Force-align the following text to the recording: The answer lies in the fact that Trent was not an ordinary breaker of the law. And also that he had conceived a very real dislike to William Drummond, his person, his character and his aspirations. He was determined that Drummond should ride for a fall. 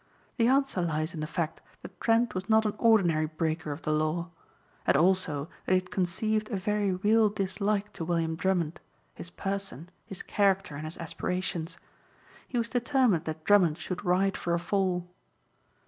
The 0.37 0.47
answer 0.47 0.81
lies 0.81 1.13
in 1.13 1.19
the 1.19 1.27
fact 1.27 1.61
that 1.83 2.01
Trent 2.01 2.33
was 2.33 2.49
not 2.49 2.65
an 2.65 2.73
ordinary 2.79 3.27
breaker 3.27 3.71
of 3.71 3.83
the 3.83 3.91
law. 3.93 4.31
And 4.87 4.97
also 4.97 5.47
that 5.67 5.73
he 5.73 5.77
had 5.79 5.91
conceived 5.91 6.49
a 6.49 6.55
very 6.57 6.91
real 6.91 7.29
dislike 7.29 7.93
to 7.93 8.03
William 8.05 8.35
Drummond, 8.35 8.79
his 9.13 9.29
person, 9.29 9.89
his 10.07 10.23
character 10.23 10.75
and 10.75 10.85
his 10.85 10.97
aspirations. 10.97 11.77
He 12.47 12.57
was 12.57 12.67
determined 12.69 13.25
that 13.25 13.43
Drummond 13.43 13.77
should 13.77 14.03
ride 14.03 14.37
for 14.37 14.55
a 14.55 14.59
fall. 14.59 15.07